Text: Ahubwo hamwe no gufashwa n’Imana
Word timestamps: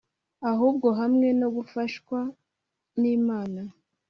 Ahubwo 0.51 0.87
hamwe 0.99 1.27
no 1.39 1.47
gufashwa 1.55 2.19
n’Imana 2.99 3.61